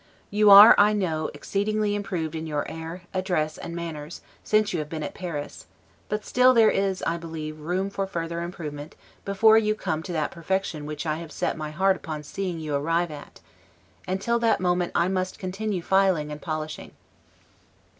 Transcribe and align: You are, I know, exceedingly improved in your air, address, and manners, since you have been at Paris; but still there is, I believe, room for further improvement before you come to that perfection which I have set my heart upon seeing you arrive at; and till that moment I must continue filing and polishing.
You 0.31 0.49
are, 0.49 0.73
I 0.79 0.93
know, 0.93 1.29
exceedingly 1.35 1.93
improved 1.93 2.33
in 2.33 2.47
your 2.47 2.65
air, 2.67 3.03
address, 3.13 3.59
and 3.59 3.75
manners, 3.75 4.21
since 4.43 4.73
you 4.73 4.79
have 4.79 4.89
been 4.89 5.03
at 5.03 5.13
Paris; 5.13 5.67
but 6.09 6.25
still 6.25 6.55
there 6.55 6.71
is, 6.71 7.03
I 7.03 7.17
believe, 7.17 7.59
room 7.59 7.91
for 7.91 8.07
further 8.07 8.41
improvement 8.41 8.95
before 9.25 9.59
you 9.59 9.75
come 9.75 10.01
to 10.01 10.13
that 10.13 10.31
perfection 10.31 10.87
which 10.87 11.05
I 11.05 11.17
have 11.17 11.31
set 11.31 11.55
my 11.55 11.69
heart 11.69 11.95
upon 11.97 12.23
seeing 12.23 12.59
you 12.59 12.73
arrive 12.73 13.11
at; 13.11 13.41
and 14.07 14.19
till 14.19 14.39
that 14.39 14.59
moment 14.59 14.91
I 14.95 15.07
must 15.07 15.37
continue 15.37 15.83
filing 15.83 16.31
and 16.31 16.41
polishing. 16.41 16.93